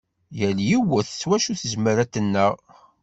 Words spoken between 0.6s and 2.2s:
yiwet s wacu tezmer ad